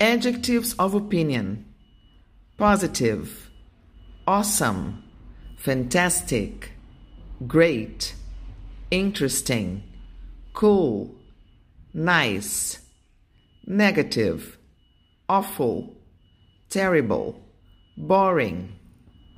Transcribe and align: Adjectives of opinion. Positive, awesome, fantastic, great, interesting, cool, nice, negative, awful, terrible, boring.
Adjectives 0.00 0.74
of 0.74 0.92
opinion. 0.92 1.64
Positive, 2.56 3.48
awesome, 4.26 5.04
fantastic, 5.56 6.72
great, 7.46 8.14
interesting, 8.90 9.84
cool, 10.52 11.14
nice, 11.92 12.80
negative, 13.66 14.58
awful, 15.28 15.94
terrible, 16.70 17.40
boring. 17.96 18.72